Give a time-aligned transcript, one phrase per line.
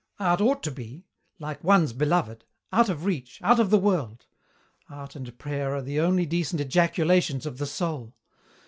[0.19, 1.05] Art ought to be
[1.37, 4.25] like one's beloved out of reach, out of the world.
[4.89, 8.15] Art and prayer are the only decent ejaculations of the soul.